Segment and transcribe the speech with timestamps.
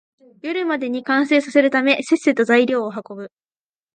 [0.41, 3.31] 夜までに完成させるため、せっせと材料を運ぶ